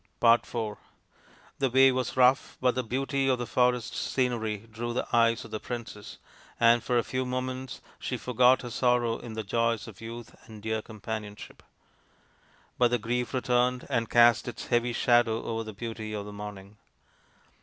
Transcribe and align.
IV 0.23 0.47
The 1.59 1.69
way 1.69 1.91
was 1.91 2.17
rough, 2.17 2.57
but 2.59 2.73
the 2.73 2.81
beauty 2.83 3.27
of 3.27 3.37
the 3.37 3.45
forest 3.45 3.93
scenery 3.95 4.57
drew 4.71 4.93
the 4.93 5.05
eyes 5.15 5.45
of 5.45 5.51
the 5.51 5.59
princess, 5.59 6.17
and 6.59 6.83
for 6.83 6.97
a 6.97 7.03
few 7.03 7.23
moments 7.23 7.81
she 7.99 8.17
forgot 8.17 8.63
her 8.63 8.71
sorrow 8.71 9.19
in 9.19 9.33
the 9.33 9.43
joys 9.43 9.87
of 9.87 10.01
youth 10.01 10.35
and 10.47 10.59
dear 10.63 10.81
companionship. 10.81 11.61
But 12.79 12.87
the 12.87 12.97
grief 12.97 13.31
returned 13.31 13.85
and 13.91 14.09
cast 14.09 14.47
its 14.47 14.65
heavy 14.65 14.93
shadow 14.93 15.43
over 15.43 15.63
the 15.63 15.71
beauty 15.71 16.13
of 16.13 16.25
the 16.25 16.33
morning. 16.33 16.77